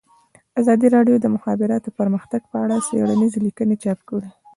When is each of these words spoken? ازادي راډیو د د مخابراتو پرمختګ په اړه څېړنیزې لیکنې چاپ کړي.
ازادي 0.61 0.87
راډیو 0.95 1.15
د 1.19 1.21
د 1.23 1.27
مخابراتو 1.35 1.89
پرمختګ 1.99 2.41
په 2.51 2.57
اړه 2.63 2.75
څېړنیزې 2.87 3.39
لیکنې 3.47 3.75
چاپ 3.83 3.99
کړي. 4.09 4.29